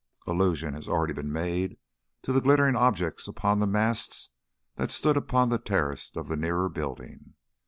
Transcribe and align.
Allusion 0.25 0.73
has 0.73 0.87
already 0.89 1.13
been 1.13 1.31
made 1.31 1.77
to 2.23 2.33
the 2.33 2.41
glittering 2.41 2.75
objects 2.75 3.27
upon 3.27 3.59
masts 3.71 4.29
that 4.77 4.89
stood 4.89 5.15
upon 5.15 5.49
the 5.49 5.59
terrace 5.59 6.11
of 6.15 6.27
the 6.27 6.35
nearer 6.35 6.69
building. 6.69 7.35